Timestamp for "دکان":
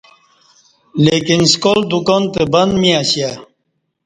1.91-2.23